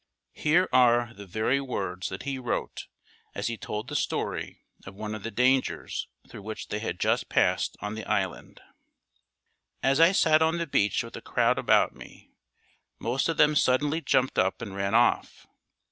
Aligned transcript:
Here 0.33 0.67
are 0.73 1.13
the 1.15 1.27
very 1.27 1.61
words 1.61 2.09
that 2.09 2.23
he 2.23 2.39
wrote 2.39 2.87
as 3.35 3.45
he 3.45 3.55
told 3.55 3.87
the 3.87 3.95
story 3.95 4.65
of 4.87 4.95
one 4.95 5.13
of 5.13 5.21
the 5.21 5.29
dangers 5.29 6.07
through 6.27 6.41
which 6.41 6.69
they 6.69 6.79
had 6.79 6.99
just 6.99 7.29
passed 7.29 7.77
on 7.81 7.93
the 7.93 8.03
island: 8.05 8.61
"As 9.83 9.99
I 9.99 10.11
sat 10.11 10.41
on 10.41 10.57
the 10.57 10.65
beach 10.65 11.03
with 11.03 11.15
a 11.17 11.21
crowd 11.21 11.59
about 11.59 11.93
me, 11.93 12.31
most 12.97 13.29
of 13.29 13.37
them 13.37 13.55
suddenly 13.55 14.01
jumped 14.01 14.39
up 14.39 14.59
and 14.59 14.75
ran 14.75 14.95
off. 14.95 15.45